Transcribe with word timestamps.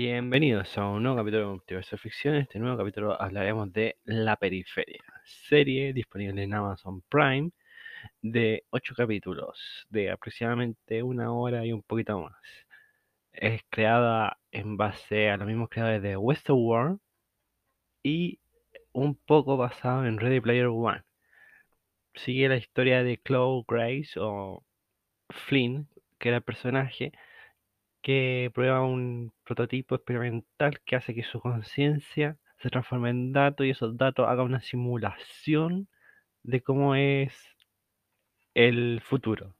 Bienvenidos 0.00 0.78
a 0.78 0.86
un 0.86 1.02
nuevo 1.02 1.18
capítulo 1.18 1.42
de 1.42 1.48
Multiverso 1.48 1.98
Ficción. 1.98 2.36
En 2.36 2.42
este 2.42 2.60
nuevo 2.60 2.78
capítulo 2.78 3.20
hablaremos 3.20 3.72
de 3.72 3.98
La 4.04 4.36
Periferia, 4.36 5.02
serie 5.24 5.92
disponible 5.92 6.44
en 6.44 6.54
Amazon 6.54 7.02
Prime 7.08 7.50
de 8.22 8.62
8 8.70 8.94
capítulos 8.96 9.58
de 9.90 10.12
aproximadamente 10.12 11.02
una 11.02 11.32
hora 11.32 11.66
y 11.66 11.72
un 11.72 11.82
poquito 11.82 12.20
más. 12.20 12.36
Es 13.32 13.62
creada 13.70 14.38
en 14.52 14.76
base 14.76 15.30
a 15.30 15.36
los 15.36 15.48
mismos 15.48 15.68
creadores 15.68 16.00
de 16.00 16.16
Westworld 16.16 17.00
y 18.04 18.38
un 18.92 19.16
poco 19.16 19.56
basado 19.56 20.06
en 20.06 20.18
Ready 20.18 20.40
Player 20.40 20.66
One. 20.66 21.02
Sigue 22.14 22.48
la 22.48 22.56
historia 22.56 23.02
de 23.02 23.16
Chloe 23.16 23.64
Grace 23.66 24.12
o 24.16 24.64
Flynn, 25.28 25.88
que 26.20 26.28
era 26.28 26.36
el 26.36 26.44
personaje 26.44 27.10
que 28.08 28.50
prueba 28.54 28.80
un 28.80 29.34
prototipo 29.44 29.96
experimental 29.96 30.80
que 30.86 30.96
hace 30.96 31.14
que 31.14 31.24
su 31.24 31.40
conciencia 31.40 32.38
se 32.56 32.70
transforme 32.70 33.10
en 33.10 33.34
datos 33.34 33.66
y 33.66 33.70
esos 33.70 33.98
datos 33.98 34.26
hagan 34.26 34.46
una 34.46 34.62
simulación 34.62 35.88
de 36.42 36.62
cómo 36.62 36.94
es 36.94 37.34
el 38.54 39.02
futuro. 39.04 39.56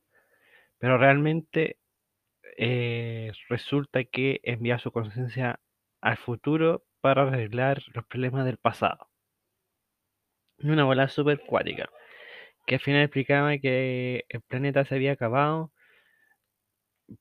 Pero 0.79 0.97
realmente 0.97 1.77
eh, 2.57 3.33
resulta 3.51 4.05
que 4.05 4.41
envía 4.43 4.79
su 4.79 4.93
conciencia 4.93 5.61
al 6.01 6.17
futuro 6.17 6.87
para 7.03 7.25
arreglar 7.25 7.83
los 7.93 8.07
problemas 8.07 8.47
del 8.47 8.57
pasado. 8.57 9.11
Una 10.61 10.85
bola 10.85 11.09
super 11.09 11.39
cuática, 11.45 11.91
que 12.67 12.77
al 12.77 12.81
final 12.81 13.03
explicaba 13.03 13.59
que 13.59 14.25
el 14.31 14.41
planeta 14.41 14.87
se 14.87 14.95
había 14.95 15.13
acabado 15.13 15.71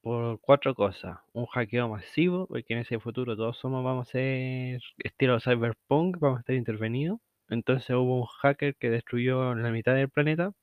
por 0.02 0.40
cuatro 0.42 0.76
cosas. 0.76 1.18
Un 1.34 1.46
hackeo 1.48 1.90
masivo, 1.90 2.48
porque 2.48 2.74
en 2.74 2.80
ese 2.80 3.00
futuro 3.00 3.36
todos 3.36 3.58
somos, 3.58 3.84
vamos 3.84 4.08
a 4.10 4.12
ser 4.12 4.82
estilo 5.00 5.40
cyberpunk, 5.40 6.18
vamos 6.20 6.38
a 6.38 6.40
estar 6.42 6.56
intervenidos. 6.56 7.20
Entonces 7.50 7.90
hubo 7.92 8.22
un 8.22 8.26
hacker 8.26 8.76
que 8.76 8.90
destruyó 8.90 9.56
la 9.56 9.72
mitad 9.72 9.96
del 9.96 10.10
planeta. 10.10 10.54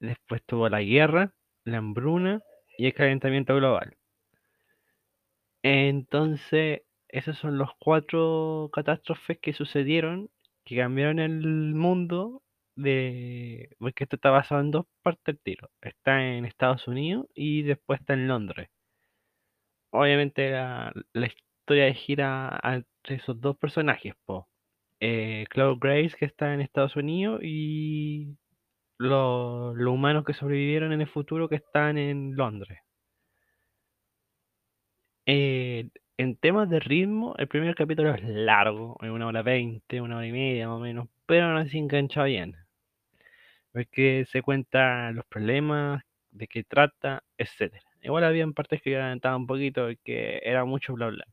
Después 0.00 0.42
tuvo 0.44 0.68
la 0.68 0.80
guerra, 0.82 1.34
la 1.64 1.78
hambruna 1.78 2.42
y 2.78 2.86
el 2.86 2.94
calentamiento 2.94 3.54
global. 3.56 3.96
Entonces, 5.62 6.82
esos 7.08 7.36
son 7.38 7.58
los 7.58 7.70
cuatro 7.78 8.70
catástrofes 8.72 9.38
que 9.38 9.52
sucedieron, 9.52 10.30
que 10.64 10.76
cambiaron 10.76 11.18
el 11.18 11.74
mundo 11.74 12.42
de. 12.76 13.70
Porque 13.78 14.04
esto 14.04 14.16
está 14.16 14.30
basado 14.30 14.60
en 14.60 14.70
dos 14.70 14.86
partes 15.02 15.24
del 15.26 15.40
tiro. 15.40 15.70
Está 15.80 16.24
en 16.24 16.44
Estados 16.44 16.86
Unidos 16.88 17.26
y 17.34 17.62
después 17.62 18.00
está 18.00 18.14
en 18.14 18.28
Londres. 18.28 18.68
Obviamente 19.90 20.50
la, 20.50 20.92
la 21.12 21.26
historia 21.26 21.92
gira 21.94 22.60
entre 22.64 23.16
esos 23.16 23.40
dos 23.40 23.56
personajes, 23.58 24.14
po. 24.24 24.48
Eh, 25.00 25.46
Chloe 25.52 25.76
Grace, 25.80 26.16
que 26.16 26.26
está 26.26 26.54
en 26.54 26.60
Estados 26.60 26.96
Unidos, 26.96 27.40
y 27.42 28.36
los, 28.98 29.76
los 29.76 29.94
humanos 29.94 30.24
que 30.24 30.34
sobrevivieron 30.34 30.92
en 30.92 31.02
el 31.02 31.08
futuro 31.08 31.48
que 31.48 31.56
están 31.56 31.98
en 31.98 32.36
Londres. 32.36 32.80
Eh, 35.26 35.90
en 36.18 36.36
temas 36.36 36.68
de 36.70 36.80
ritmo, 36.80 37.34
el 37.38 37.48
primer 37.48 37.74
capítulo 37.74 38.14
es 38.14 38.22
largo, 38.24 38.96
una 39.00 39.26
hora 39.26 39.42
veinte, 39.42 40.00
una 40.00 40.16
hora 40.18 40.26
y 40.26 40.32
media 40.32 40.68
más 40.68 40.78
o 40.78 40.80
menos, 40.80 41.08
pero 41.26 41.46
aún 41.46 41.58
así 41.58 41.78
engancha 41.78 42.24
bien. 42.24 42.56
Porque 43.76 44.24
se 44.30 44.42
cuentan 44.42 45.14
los 45.16 45.26
problemas, 45.26 46.02
de 46.30 46.48
qué 46.48 46.64
trata, 46.64 47.22
etcétera. 47.38 47.84
Igual 48.02 48.24
había 48.24 48.46
partes 48.48 48.80
que 48.82 48.96
adelantaban 48.96 49.42
un 49.42 49.46
poquito, 49.46 49.88
que 50.04 50.40
era 50.42 50.64
mucho 50.64 50.94
bla 50.94 51.08
bla. 51.08 51.26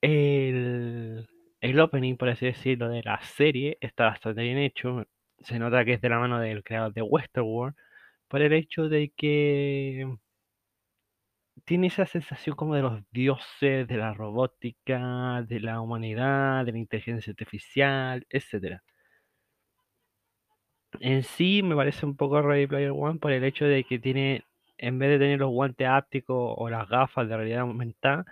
El, 0.00 1.26
el 1.60 1.80
opening, 1.80 2.16
por 2.16 2.28
así 2.28 2.46
decirlo, 2.46 2.88
de 2.88 3.02
la 3.02 3.20
serie 3.22 3.78
está 3.80 4.06
bastante 4.06 4.42
bien 4.42 4.58
hecho. 4.58 5.06
Se 5.40 5.58
nota 5.58 5.84
que 5.84 5.94
es 5.94 6.00
de 6.00 6.08
la 6.08 6.18
mano 6.18 6.40
del 6.40 6.62
creador 6.64 6.92
de 6.94 7.02
Westworld, 7.02 7.74
por 8.28 8.42
el 8.42 8.52
hecho 8.52 8.88
de 8.88 9.12
que 9.16 10.06
tiene 11.64 11.86
esa 11.88 12.06
sensación 12.06 12.56
como 12.56 12.74
de 12.74 12.82
los 12.82 13.02
dioses, 13.12 13.86
de 13.86 13.96
la 13.96 14.12
robótica, 14.14 15.42
de 15.46 15.60
la 15.60 15.80
humanidad, 15.80 16.64
de 16.64 16.72
la 16.72 16.78
inteligencia 16.78 17.30
artificial, 17.30 18.26
etcétera. 18.30 18.82
En 21.00 21.22
sí 21.22 21.62
me 21.62 21.76
parece 21.76 22.06
un 22.06 22.16
poco 22.16 22.42
Ready 22.42 22.66
Player 22.66 22.90
One 22.92 23.18
por 23.18 23.32
el 23.32 23.44
hecho 23.44 23.64
de 23.64 23.84
que 23.84 23.98
tiene, 23.98 24.44
en 24.78 24.98
vez 24.98 25.10
de 25.10 25.18
tener 25.18 25.38
los 25.38 25.50
guantes 25.50 25.88
ápticos 25.88 26.54
o 26.56 26.68
las 26.70 26.88
gafas 26.88 27.28
de 27.28 27.36
realidad 27.36 27.60
aumentada, 27.60 28.24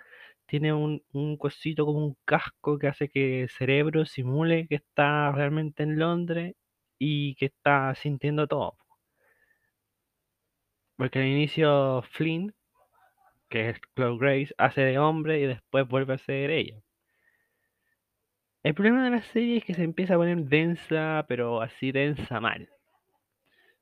tiene 0.47 0.73
un, 0.73 1.03
un 1.13 1.37
cosito 1.37 1.85
como 1.85 1.99
un 2.05 2.17
casco 2.25 2.77
que 2.79 2.87
hace 2.87 3.09
que 3.09 3.43
el 3.43 3.49
cerebro 3.49 4.05
simule 4.05 4.67
que 4.67 4.75
está 4.75 5.31
realmente 5.31 5.83
en 5.83 5.99
Londres 5.99 6.55
y 6.99 7.35
que 7.35 7.47
está 7.47 7.93
sintiendo 7.95 8.47
todo. 8.47 8.77
Porque 10.95 11.19
al 11.19 11.25
inicio 11.25 12.03
Flynn, 12.11 12.53
que 13.49 13.69
es 13.69 13.81
Chloe 13.95 14.17
Grace, 14.19 14.53
hace 14.57 14.81
de 14.81 14.99
hombre 14.99 15.39
y 15.39 15.45
después 15.47 15.87
vuelve 15.87 16.13
a 16.15 16.17
ser 16.17 16.51
ella. 16.51 16.81
El 18.67 18.73
problema 18.73 19.05
de 19.05 19.11
la 19.11 19.21
serie 19.21 19.59
es 19.59 19.63
que 19.63 19.73
se 19.73 19.83
empieza 19.83 20.15
a 20.15 20.17
poner 20.17 20.39
densa, 20.39 21.23
pero 21.29 21.61
así 21.61 21.93
densa 21.93 22.41
mal. 22.41 22.67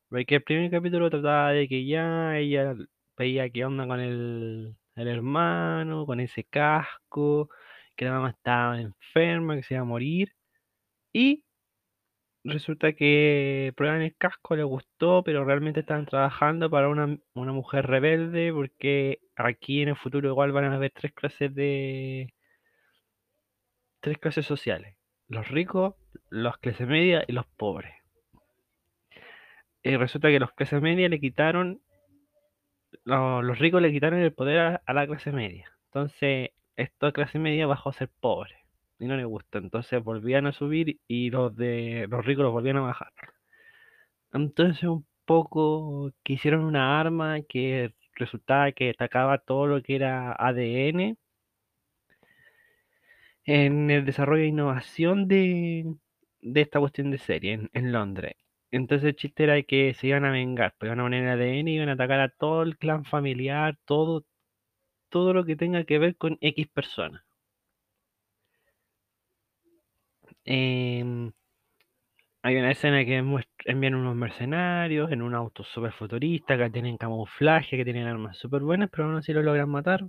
Porque 0.10 0.36
el 0.36 0.44
primer 0.44 0.70
capítulo 0.70 1.10
trataba 1.10 1.54
de 1.54 1.68
que 1.68 1.88
ya 1.88 2.38
ella 2.38 2.76
veía 3.18 3.50
qué 3.50 3.66
onda 3.66 3.88
con 3.88 4.00
el, 4.00 4.76
hermano, 4.96 6.06
con 6.06 6.20
ese 6.20 6.44
casco, 6.44 7.50
que 7.96 8.06
la 8.06 8.12
mamá 8.12 8.30
estaba 8.30 8.80
enferma, 8.80 9.56
que 9.56 9.64
se 9.64 9.74
iba 9.74 9.82
a 9.82 9.86
morir. 9.86 10.34
Y 11.14 11.44
resulta 12.44 12.94
que 12.94 13.74
prueban 13.76 14.04
el 14.04 14.16
casco, 14.16 14.56
les 14.56 14.66
gustó, 14.66 15.24
pero 15.24 15.46
realmente 15.46 15.80
estaban 15.80 16.06
trabajando 16.06 16.70
para 16.70 16.90
una 16.90 17.18
mujer 17.54 17.88
rebelde, 17.88 18.54
porque 18.54 19.20
aquí 19.36 19.82
en 19.82 19.90
el 19.90 19.98
futuro 19.98 20.30
igual 20.30 20.52
van 20.52 20.66
a 20.66 20.76
haber 20.76 20.92
tres 20.92 21.12
clases 21.14 21.56
de, 21.56 22.36
tres 24.06 24.20
clases 24.20 24.46
sociales, 24.46 24.96
los 25.30 25.48
ricos, 25.48 25.96
las 26.30 26.60
clases 26.60 26.88
media 26.88 27.26
y 27.28 27.32
los 27.32 27.48
pobres. 27.48 27.92
Y 29.82 29.98
resulta 29.98 30.28
que 30.28 30.40
los 30.40 30.52
clases 30.52 30.80
media 30.80 31.10
le 31.10 31.20
quitaron, 31.20 31.82
lo- 33.04 33.42
los 33.42 33.58
ricos 33.58 33.82
le 33.82 33.92
quitaron 33.92 34.20
el 34.20 34.32
poder 34.32 34.80
a, 34.86 34.94
la 34.94 35.08
clase 35.08 35.32
media. 35.32 35.72
Entonces, 35.86 36.52
esta 36.76 37.12
clase 37.14 37.40
media 37.40 37.66
bajó 37.66 37.90
a 37.90 37.94
ser 37.94 38.10
pobre 38.20 38.54
y 39.00 39.08
no 39.08 39.18
le 39.18 39.26
gusta. 39.26 39.58
Entonces 39.58 40.04
volvían 40.04 40.46
a 40.46 40.52
subir 40.52 41.00
y 41.08 41.32
los 41.32 41.56
de 41.56 42.06
los 42.08 42.24
ricos 42.24 42.44
los 42.44 42.54
volvían 42.54 42.78
a 42.78 42.82
bajar. 42.82 43.12
Entonces 44.34 44.84
un 44.84 45.08
poco 45.26 46.12
que 46.24 46.34
hicieron 46.34 46.64
una 46.64 47.00
arma 47.00 47.42
que 47.42 47.96
resultaba 48.14 48.72
que 48.72 48.92
atacaba 48.92 49.40
todo 49.40 49.66
lo 49.66 49.82
que 49.82 49.96
era 49.96 50.32
ADN 50.34 51.18
en 53.46 53.92
el 53.92 54.06
desarrollo 54.06 54.44
e 54.44 54.48
innovación 54.48 55.28
de, 55.28 55.96
de 56.42 56.62
esta 56.62 56.80
cuestión 56.80 57.12
de 57.12 57.18
serie 57.20 57.70
en, 57.74 57.92
Londres. 57.92 58.36
Entonces 58.72 59.10
el 59.10 59.16
chiste 59.16 59.44
era 59.44 59.62
que 59.64 59.94
se 59.96 60.08
iban 60.08 60.26
a 60.26 60.32
vengar, 60.32 60.76
pues 60.78 60.90
iban 60.90 61.00
a 61.00 61.04
poner 61.04 61.28
ADN 61.30 61.72
y 61.72 61.76
iban 61.76 61.90
a 61.90 61.94
atacar 61.94 62.20
a 62.22 62.30
todo 62.30 62.64
el 62.64 62.78
clan 62.78 63.06
familiar, 63.06 63.78
todo, 63.86 64.26
todo 65.10 65.34
lo 65.34 65.46
que 65.46 65.56
tenga 65.56 65.86
que 65.86 66.00
ver 66.00 66.18
con 66.18 66.38
X 66.42 66.68
personas. 66.70 67.24
Em, 70.46 71.32
hay 72.44 72.56
una 72.58 72.72
escena 72.72 73.04
que 73.06 73.18
envían 73.66 73.96
unos 73.96 74.16
mercenarios 74.16 75.12
en 75.12 75.22
un 75.22 75.34
auto 75.36 75.64
super 75.64 75.92
futurista, 75.92 76.58
que 76.58 76.70
tienen 76.70 76.98
camuflaje, 76.98 77.78
que 77.78 77.84
tienen 77.84 78.08
armas 78.08 78.38
super 78.38 78.62
buenas, 78.62 78.90
pero 78.90 79.06
aún 79.06 79.18
así 79.18 79.34
lo 79.34 79.42
logran 79.42 79.70
matar 79.70 80.06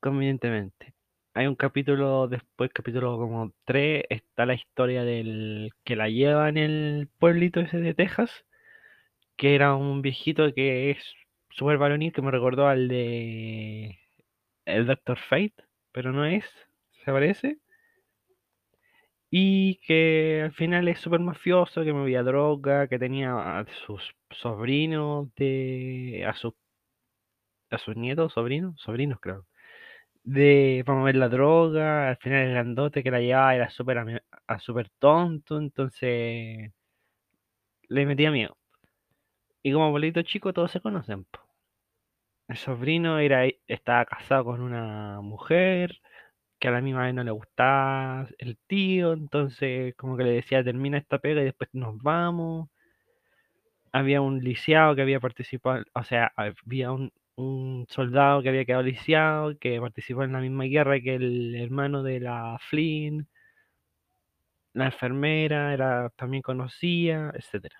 convenientemente. 0.00 0.97
Hay 1.38 1.46
un 1.46 1.54
capítulo 1.54 2.26
después, 2.26 2.70
capítulo 2.74 3.16
como 3.16 3.52
3, 3.64 4.02
está 4.10 4.44
la 4.44 4.54
historia 4.54 5.04
del 5.04 5.70
que 5.84 5.94
la 5.94 6.08
lleva 6.08 6.48
en 6.48 6.56
el 6.56 7.08
pueblito 7.20 7.60
ese 7.60 7.78
de 7.78 7.94
Texas, 7.94 8.44
que 9.36 9.54
era 9.54 9.76
un 9.76 10.02
viejito 10.02 10.52
que 10.54 10.90
es 10.90 10.98
súper 11.50 11.78
varonil, 11.78 12.12
que 12.12 12.22
me 12.22 12.32
recordó 12.32 12.66
al 12.68 12.88
de 12.88 13.98
el 14.66 14.86
Doctor 14.86 15.18
Fate, 15.18 15.54
pero 15.92 16.12
no 16.12 16.24
es, 16.26 16.44
se 17.04 17.12
parece. 17.12 17.58
Y 19.30 19.76
que 19.86 20.42
al 20.44 20.52
final 20.52 20.88
es 20.88 21.00
súper 21.00 21.20
mafioso, 21.20 21.84
que 21.84 21.92
movía 21.92 22.22
droga, 22.22 22.88
que 22.88 22.98
tenía 22.98 23.58
a 23.60 23.66
sus 23.86 24.14
sobrinos 24.30 25.34
de... 25.36 26.24
a 26.26 26.34
sus 26.34 26.54
a 27.70 27.78
sus 27.78 27.96
nietos, 27.96 28.32
sobrinos, 28.34 28.80
sobrinos 28.80 29.18
creo 29.20 29.47
de 30.24 30.82
promover 30.86 31.16
la 31.16 31.28
droga, 31.28 32.10
al 32.10 32.16
final 32.18 32.46
el 32.46 32.52
grandote 32.52 33.02
que 33.02 33.10
la 33.10 33.20
llevaba 33.20 33.54
era 33.54 33.70
súper 33.70 34.22
a 34.46 34.58
súper 34.58 34.90
tonto, 34.98 35.58
entonces 35.58 36.72
le 37.88 38.06
metía 38.06 38.30
miedo. 38.30 38.56
Y 39.62 39.72
como 39.72 39.86
abuelito 39.86 40.22
chico 40.22 40.52
todos 40.52 40.70
se 40.72 40.80
conocen, 40.80 41.24
po. 41.24 41.40
El 42.48 42.56
sobrino 42.56 43.18
era, 43.18 43.44
estaba 43.66 44.04
casado 44.06 44.44
con 44.46 44.60
una 44.62 45.20
mujer 45.20 46.00
que 46.58 46.68
a 46.68 46.72
la 46.72 46.80
misma 46.80 47.04
vez 47.06 47.14
no 47.14 47.24
le 47.24 47.30
gustaba 47.32 48.28
el 48.38 48.58
tío, 48.66 49.12
entonces 49.14 49.94
como 49.96 50.16
que 50.16 50.24
le 50.24 50.32
decía 50.32 50.64
termina 50.64 50.98
esta 50.98 51.18
pega 51.18 51.42
y 51.42 51.44
después 51.46 51.70
nos 51.74 51.98
vamos. 52.02 52.70
Había 53.92 54.20
un 54.22 54.42
lisiado 54.42 54.94
que 54.94 55.02
había 55.02 55.20
participado, 55.20 55.84
o 55.94 56.04
sea, 56.04 56.32
había 56.36 56.92
un, 56.92 57.12
un 57.38 57.86
soldado 57.88 58.42
que 58.42 58.48
había 58.48 58.64
quedado 58.64 58.82
lisiado, 58.82 59.58
que 59.58 59.80
participó 59.80 60.24
en 60.24 60.32
la 60.32 60.40
misma 60.40 60.64
guerra 60.64 61.00
que 61.00 61.14
el 61.14 61.54
hermano 61.54 62.02
de 62.02 62.20
la 62.20 62.58
Flynn. 62.68 63.28
La 64.72 64.86
enfermera 64.86 65.74
era 65.74 66.10
también 66.16 66.42
conocida, 66.42 67.32
etcétera. 67.34 67.76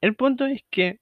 El 0.00 0.16
punto 0.16 0.46
es 0.46 0.64
que 0.70 1.00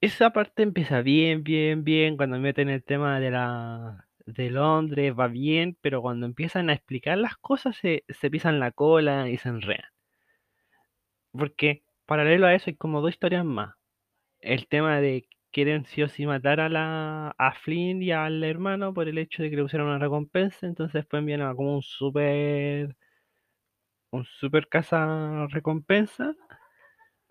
esa 0.00 0.30
parte 0.30 0.62
empieza 0.62 1.02
bien, 1.02 1.42
bien, 1.42 1.84
bien. 1.84 2.16
Cuando 2.16 2.38
meten 2.38 2.68
el 2.68 2.84
tema 2.84 3.20
de 3.20 3.30
la 3.30 4.06
de 4.26 4.50
Londres 4.50 5.14
va 5.18 5.28
bien, 5.28 5.76
pero 5.80 6.02
cuando 6.02 6.26
empiezan 6.26 6.68
a 6.70 6.74
explicar 6.74 7.18
las 7.18 7.36
cosas 7.36 7.76
se, 7.76 8.04
se 8.08 8.30
pisan 8.30 8.60
la 8.60 8.72
cola 8.72 9.28
y 9.30 9.38
se 9.38 9.48
enredan. 9.48 9.90
Porque 11.32 11.84
paralelo 12.06 12.46
a 12.46 12.54
eso 12.54 12.70
hay 12.70 12.76
como 12.76 13.00
dos 13.00 13.10
historias 13.10 13.44
más. 13.44 13.74
El 14.46 14.66
tema 14.68 15.00
de 15.00 15.28
quieren 15.52 15.84
sí 15.86 16.02
o 16.02 16.08
sí 16.08 16.24
matar 16.26 16.60
a 16.60 16.68
la 16.68 17.34
a 17.36 17.52
Flynn 17.52 18.02
y 18.02 18.12
al 18.12 18.42
hermano 18.44 18.94
por 18.94 19.08
el 19.08 19.18
hecho 19.18 19.42
de 19.42 19.50
que 19.50 19.56
le 19.56 19.62
pusieron 19.62 19.88
una 19.88 19.98
recompensa, 19.98 20.66
entonces 20.66 20.94
después 20.94 21.20
envían 21.20 21.42
a 21.42 21.54
como 21.54 21.74
un 21.76 21.82
super 21.82 22.96
un 24.10 24.24
super 24.24 24.68
caza 24.68 25.46
recompensa 25.48 26.34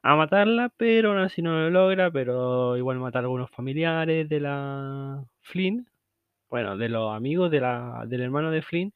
a 0.04 0.16
matarla, 0.16 0.70
pero 0.78 1.12
aún 1.12 1.20
así 1.20 1.42
no 1.42 1.52
lo 1.54 1.70
logra, 1.70 2.12
pero 2.12 2.78
igual 2.78 3.00
mata 3.00 3.20
a 3.20 3.22
algunos 3.24 3.50
familiares 3.52 4.30
de 4.30 4.40
la 4.40 5.26
Flynn, 5.42 5.88
bueno, 6.50 6.78
de 6.78 6.90
los 6.90 7.16
amigos 7.16 7.52
de 7.52 7.62
la, 7.62 8.06
del 8.08 8.22
hermano 8.22 8.52
de 8.52 8.62
Flynn. 8.62 8.94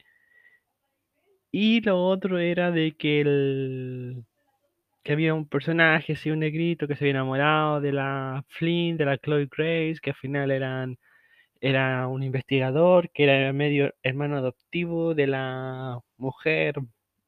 Y 1.51 1.81
lo 1.81 2.03
otro 2.05 2.39
era 2.39 2.71
de 2.71 2.95
que 2.95 3.21
el 3.21 4.23
que 5.03 5.13
había 5.13 5.33
un 5.33 5.47
personaje, 5.47 6.13
así 6.13 6.31
un 6.31 6.39
negrito 6.39 6.87
que 6.87 6.95
se 6.95 7.05
había 7.05 7.11
enamorado 7.11 7.81
de 7.81 7.91
la 7.93 8.45
Flynn, 8.49 8.97
de 8.97 9.05
la 9.05 9.17
Chloe 9.17 9.47
Grace, 9.51 9.99
que 10.01 10.11
al 10.11 10.15
final 10.15 10.51
eran 10.51 10.97
era 11.61 12.07
un 12.07 12.23
investigador, 12.23 13.09
que 13.11 13.25
era 13.25 13.53
medio 13.53 13.93
hermano 14.03 14.37
adoptivo 14.37 15.15
de 15.15 15.27
la 15.27 15.99
mujer 16.17 16.75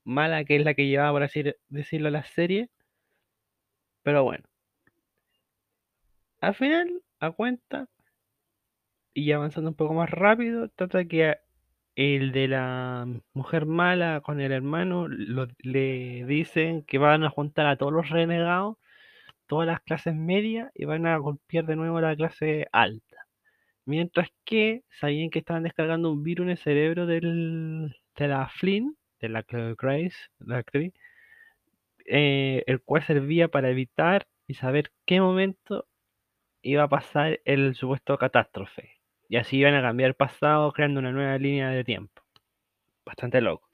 mala 0.03 0.43
que 0.45 0.55
es 0.57 0.63
la 0.65 0.73
que 0.73 0.87
llevaba, 0.87 1.11
por 1.13 1.23
así 1.23 1.43
decirlo, 1.69 2.09
la 2.09 2.23
serie. 2.23 2.69
Pero 4.03 4.23
bueno. 4.23 4.43
Al 6.41 6.53
final, 6.55 7.01
a 7.19 7.31
cuenta, 7.31 7.87
y 9.13 9.31
avanzando 9.31 9.69
un 9.69 9.75
poco 9.75 9.93
más 9.93 10.09
rápido, 10.09 10.69
trata 10.69 11.05
que 11.05 11.37
el 11.95 12.31
de 12.31 12.47
la 12.47 13.07
mujer 13.33 13.65
mala 13.65 14.21
con 14.21 14.39
el 14.41 14.51
hermano 14.51 15.07
le 15.09 16.25
dicen 16.25 16.83
que 16.83 16.97
van 16.97 17.23
a 17.23 17.29
juntar 17.29 17.67
a 17.67 17.77
todos 17.77 17.93
los 17.93 18.09
renegados, 18.09 18.77
todas 19.47 19.67
las 19.67 19.81
clases 19.81 20.15
medias, 20.15 20.71
y 20.75 20.85
van 20.85 21.05
a 21.07 21.17
golpear 21.17 21.65
de 21.65 21.75
nuevo 21.75 21.97
a 21.97 22.01
la 22.01 22.15
clase 22.15 22.67
alta. 22.71 23.17
Mientras 23.85 24.29
que 24.45 24.83
sabían 24.99 25.29
que 25.29 25.39
estaban 25.39 25.63
descargando 25.63 26.11
un 26.11 26.23
virus 26.23 26.45
en 26.45 26.51
el 26.51 26.57
cerebro 26.57 27.05
de 27.07 27.21
la 28.17 28.49
Flynn, 28.49 28.97
de 29.19 29.29
la 29.29 29.43
Grace, 29.77 30.17
la 30.39 30.57
actriz, 30.59 30.93
eh, 32.05 32.63
el 32.67 32.81
cual 32.81 33.03
servía 33.03 33.47
para 33.49 33.69
evitar 33.69 34.27
y 34.47 34.55
saber 34.55 34.91
qué 35.05 35.21
momento 35.21 35.87
iba 36.61 36.83
a 36.83 36.89
pasar 36.89 37.41
el 37.45 37.75
supuesto 37.75 38.17
catástrofe. 38.17 39.00
Y 39.31 39.37
así 39.37 39.55
iban 39.55 39.75
a 39.75 39.81
cambiar 39.81 40.09
el 40.09 40.13
pasado 40.15 40.73
creando 40.73 40.99
una 40.99 41.13
nueva 41.13 41.37
línea 41.37 41.69
de 41.69 41.85
tiempo. 41.85 42.21
Bastante 43.05 43.39
loco. 43.39 43.69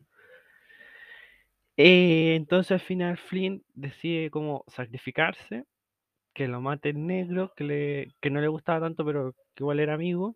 Eh, 1.77 2.35
entonces 2.35 2.73
al 2.73 2.79
final 2.79 3.17
Flynn 3.17 3.63
decide 3.73 4.29
como 4.29 4.63
sacrificarse, 4.67 5.65
que 6.35 6.47
lo 6.47 6.61
mate 6.61 6.89
el 6.89 7.07
negro, 7.07 7.53
que, 7.55 7.63
le, 7.63 8.15
que 8.21 8.29
no 8.29 8.39
le 8.39 8.49
gustaba 8.49 8.81
tanto, 8.81 9.03
pero 9.03 9.33
que 9.55 9.63
igual 9.63 9.79
era 9.79 9.95
amigo, 9.95 10.35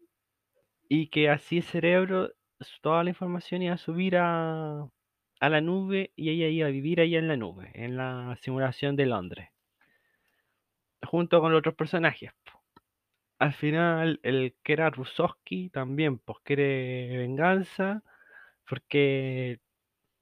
y 0.89 1.09
que 1.09 1.29
así 1.29 1.57
el 1.57 1.63
cerebro, 1.63 2.31
toda 2.81 3.03
la 3.03 3.11
información 3.11 3.61
iba 3.61 3.75
a 3.75 3.77
subir 3.77 4.17
a, 4.17 4.89
a 5.39 5.49
la 5.49 5.61
nube 5.61 6.13
y 6.15 6.31
ella 6.31 6.47
iba 6.47 6.67
a 6.67 6.71
vivir 6.71 6.99
allá 6.99 7.19
en 7.19 7.27
la 7.27 7.37
nube, 7.37 7.69
en 7.75 7.95
la 7.95 8.35
simulación 8.41 8.95
de 8.95 9.05
Londres, 9.05 9.49
junto 11.03 11.39
con 11.41 11.51
los 11.51 11.59
otros 11.59 11.75
personajes. 11.75 12.31
Al 13.41 13.51
final, 13.53 14.19
el 14.23 14.55
que 14.63 14.71
era 14.73 14.89
Rusowski 14.89 15.69
también, 15.69 16.17
pues 16.19 16.37
quiere 16.43 17.17
venganza, 17.17 18.03
porque 18.69 19.59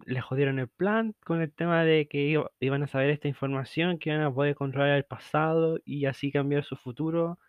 le 0.05 0.21
jodieron 0.21 0.59
el 0.59 0.69
plan 0.69 1.15
con 1.25 1.41
el 1.41 1.53
tema 1.53 1.83
de 1.85 2.07
que 2.09 2.19
iba- 2.23 2.51
iban 2.61 2.83
a 2.83 2.87
saber 2.87 3.11
esta 3.11 3.27
información, 3.29 3.99
que 3.99 4.11
iban 4.11 4.23
a 4.23 4.33
poder 4.33 4.55
controlar 4.55 4.97
el 4.97 5.05
pasado 5.05 5.79
y 5.85 6.05
así 6.05 6.31
cambiar 6.31 6.63
su 6.65 6.75
futuro, 6.77 7.39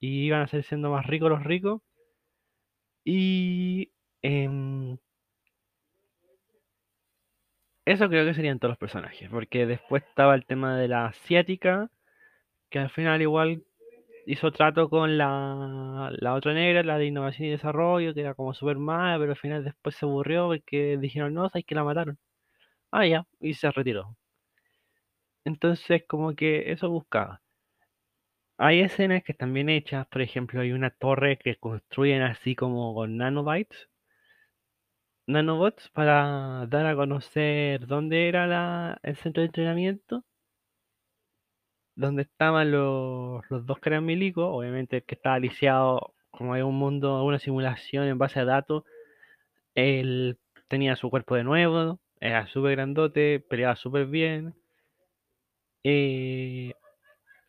y 0.00 0.26
iban 0.26 0.42
a 0.42 0.48
ser 0.48 0.64
siendo 0.64 0.90
más 0.92 1.06
ricos 1.06 1.30
los 1.30 1.44
ricos. 1.44 1.82
Y 3.04 3.92
em, 4.22 4.96
eso 7.84 8.08
creo 8.08 8.24
que 8.24 8.34
serían 8.34 8.58
todos 8.58 8.70
los 8.72 8.78
personajes, 8.78 9.28
porque 9.30 9.66
después 9.66 10.02
estaba 10.04 10.34
el 10.34 10.46
tema 10.46 10.78
de 10.78 10.88
la 10.88 11.06
asiática, 11.06 11.90
que 12.70 12.78
al 12.80 12.90
final 12.90 13.22
igual 13.22 13.64
hizo 14.26 14.52
trato 14.52 14.88
con 14.88 15.18
la, 15.18 16.10
la 16.18 16.34
otra 16.34 16.52
negra, 16.54 16.82
la 16.82 16.98
de 16.98 17.06
innovación 17.06 17.48
y 17.48 17.50
desarrollo, 17.52 18.14
que 18.14 18.20
era 18.20 18.34
como 18.34 18.54
súper 18.54 18.78
mala, 18.78 19.18
pero 19.18 19.32
al 19.32 19.38
final 19.38 19.64
después 19.64 19.96
se 19.96 20.06
aburrió 20.06 20.48
porque 20.48 20.98
dijeron, 20.98 21.34
no, 21.34 21.48
sabes 21.48 21.64
que 21.66 21.74
la 21.74 21.84
mataron. 21.84 22.18
Ah, 22.92 23.06
ya, 23.06 23.26
y 23.40 23.54
se 23.54 23.70
retiró. 23.72 24.16
Entonces, 25.44 26.04
como 26.08 26.34
que 26.34 26.72
eso 26.72 26.88
buscaba. 26.88 27.42
Hay 28.58 28.78
escenas 28.78 29.24
que 29.24 29.32
están 29.32 29.52
bien 29.52 29.68
hechas, 29.68 30.06
por 30.06 30.22
ejemplo, 30.22 30.60
hay 30.60 30.70
una 30.70 30.90
torre 30.90 31.36
que 31.36 31.56
construyen 31.56 32.22
así 32.22 32.54
como 32.54 32.94
con 32.94 33.16
nanobytes, 33.16 33.88
nanobots, 35.26 35.88
para 35.90 36.66
dar 36.68 36.84
a 36.86 36.94
conocer 36.94 37.86
dónde 37.86 38.28
era 38.28 38.46
la, 38.46 38.98
el 39.02 39.16
centro 39.16 39.40
de 39.40 39.46
entrenamiento, 39.46 40.24
donde 42.00 42.22
estaban 42.22 42.70
los, 42.70 43.42
los 43.50 43.66
dos 43.66 43.78
que 43.78 43.90
eran 43.90 44.04
milicos, 44.06 44.44
obviamente 44.50 45.02
que 45.02 45.14
estaba 45.14 45.38
lisiado, 45.38 46.14
como 46.30 46.56
es 46.56 46.64
un 46.64 46.76
mundo, 46.76 47.22
una 47.24 47.38
simulación 47.38 48.06
en 48.06 48.18
base 48.18 48.40
a 48.40 48.44
datos, 48.44 48.84
él 49.74 50.38
tenía 50.68 50.96
su 50.96 51.10
cuerpo 51.10 51.36
de 51.36 51.44
nuevo, 51.44 52.00
era 52.20 52.46
súper 52.46 52.72
grandote, 52.72 53.40
peleaba 53.40 53.76
súper 53.76 54.06
bien. 54.06 54.54
Eh, 55.84 56.74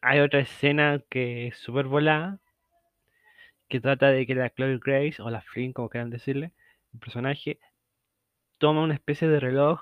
hay 0.02 0.20
otra 0.20 0.40
escena 0.42 1.02
que 1.10 1.48
es 1.48 1.58
súper 1.58 1.86
volada, 1.88 2.40
que 3.70 3.80
trata 3.80 4.10
de 4.12 4.26
que 4.28 4.36
la 4.36 4.50
Chloe 4.50 4.80
Grace, 4.84 5.22
o 5.22 5.30
la 5.30 5.42
Flynn, 5.42 5.74
como 5.74 5.90
quieran 5.90 6.10
decirle, 6.10 6.54
el 6.94 7.00
personaje, 7.00 7.60
toma 8.58 8.84
una 8.84 8.96
especie 8.96 9.28
de 9.28 9.40
reloj, 9.40 9.82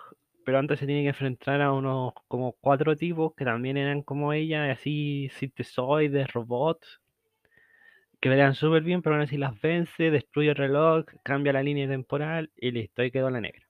pero 0.49 0.57
antes 0.57 0.79
se 0.79 0.87
tiene 0.87 1.03
que 1.03 1.09
enfrentar 1.09 1.61
a 1.61 1.71
unos 1.71 2.13
como 2.27 2.53
cuatro 2.53 2.95
tipos 2.95 3.35
que 3.35 3.45
también 3.45 3.77
eran 3.77 4.01
como 4.01 4.33
ella, 4.33 4.71
así 4.71 5.29
sintesoides, 5.37 6.33
robots, 6.33 6.99
que 8.19 8.29
pelean 8.29 8.55
súper 8.55 8.81
bien, 8.81 9.03
pero 9.03 9.13
aún 9.13 9.23
así 9.25 9.37
las 9.37 9.61
vence, 9.61 10.09
destruye 10.09 10.49
el 10.49 10.55
reloj, 10.55 11.05
cambia 11.23 11.53
la 11.53 11.61
línea 11.61 11.87
temporal 11.87 12.51
y 12.57 12.71
listo, 12.71 13.03
ahí 13.03 13.11
quedó 13.11 13.29
la 13.29 13.41
negra. 13.41 13.67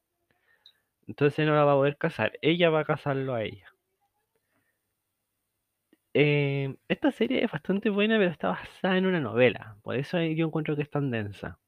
Entonces 1.06 1.46
no 1.46 1.54
la 1.54 1.66
va 1.66 1.74
a 1.74 1.76
poder 1.76 1.98
casar, 1.98 2.32
ella 2.42 2.70
va 2.70 2.80
a 2.80 2.86
casarlo 2.86 3.36
a 3.36 3.44
ella. 3.44 3.74
Eh, 6.14 6.78
esta 6.88 7.12
serie 7.12 7.44
es 7.44 7.52
bastante 7.52 7.90
buena, 7.90 8.18
pero 8.18 8.32
está 8.32 8.50
basada 8.52 8.98
en 8.98 9.06
una 9.06 9.20
novela, 9.20 9.76
por 9.84 9.98
eso 9.98 10.22
yo 10.22 10.46
encuentro 10.46 10.78
que 10.78 10.84
es 10.84 10.90
tan 10.90 11.12
densa. 11.12 11.60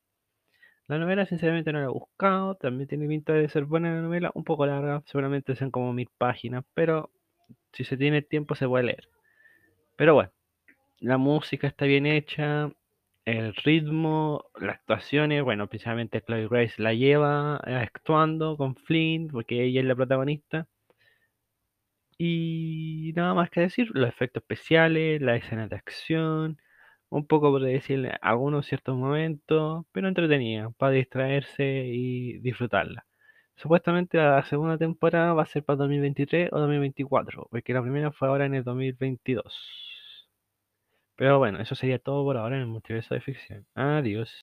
La 0.92 0.98
novela 0.98 1.26
sinceramente 1.26 1.72
no 1.72 1.80
la 1.80 1.86
he 1.86 1.88
buscado, 1.88 2.56
también 2.56 2.86
tiene 2.86 3.08
pinta 3.08 3.32
de 3.32 3.48
ser 3.48 3.64
buena 3.64 3.96
la 3.96 4.02
novela, 4.02 4.30
un 4.34 4.44
poco 4.44 4.66
larga, 4.66 5.02
seguramente 5.06 5.56
sean 5.56 5.72
como 5.72 5.94
mil 5.94 6.10
páginas, 6.18 6.66
pero 6.74 7.12
si 7.72 7.86
se 7.86 7.96
tiene 7.96 8.22
tiempo 8.22 8.56
se 8.56 8.68
puede 8.68 8.84
leer. 8.84 9.08
Pero 9.96 10.16
bueno, 10.16 10.32
la 11.00 11.18
música 11.18 11.68
está 11.68 11.86
bien 11.86 12.06
hecha, 12.06 12.74
el 13.24 13.56
ritmo, 13.56 14.48
las 14.60 14.76
actuaciones, 14.80 15.44
bueno, 15.44 15.68
principalmente 15.70 16.22
Chloe 16.22 16.50
Grace 16.50 16.82
la 16.82 16.94
lleva 16.94 17.62
eh, 17.66 17.76
actuando 17.76 18.58
con 18.58 18.76
Flynn, 18.76 19.30
porque 19.30 19.64
ella 19.64 19.80
es 19.80 19.88
la 19.88 19.96
protagonista. 19.96 20.68
Y 22.18 23.14
nada 23.16 23.34
más 23.34 23.50
que 23.50 23.62
decir, 23.62 23.90
los 23.94 24.10
efectos 24.10 24.44
especiales, 24.44 25.22
la 25.22 25.38
escena 25.38 25.70
de 25.70 25.76
acción, 25.78 26.58
un 27.12 27.28
poco 27.28 27.52
por 27.52 27.62
decirle 27.62 28.14
algunos 28.22 28.66
ciertos 28.66 28.98
momentos, 28.98 29.86
pero 29.92 30.08
entretenida, 30.08 30.72
para 30.78 30.94
distraerse 30.94 31.84
y 31.86 32.40
disfrutarla. 32.40 33.06
Supuestamente 33.56 34.18
la 34.18 34.44
segunda 34.44 34.78
temporada 34.78 35.34
va 35.34 35.44
a 35.44 35.46
ser 35.46 35.64
para 35.64 35.78
2023 35.78 36.50
o 36.54 36.60
2024, 36.60 37.48
porque 37.52 37.74
la 37.74 37.82
primera 37.82 38.12
fue 38.12 38.30
ahora 38.30 38.46
en 38.46 38.56
el 38.56 38.64
2022. 38.64 39.92
Pero 41.18 41.38
bueno, 41.38 41.60
eso 41.60 41.76
sería 41.76 42.00
todo 42.00 42.24
por 42.24 42.38
ahora 42.38 42.56
en 42.56 42.62
el 42.62 42.68
multiverso 42.68 43.14
de 43.14 43.22
ficción. 43.22 43.66
Adiós. 43.76 44.42